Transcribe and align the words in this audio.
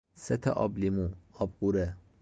ست 0.23 0.43
آبلیمو، 0.63 1.07
آبغوره 1.43 1.87